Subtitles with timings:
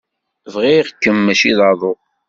[0.53, 1.93] Bɣiɣ-kem mačči d aḍu.